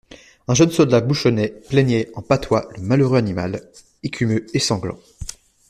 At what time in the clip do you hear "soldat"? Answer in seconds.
0.71-0.99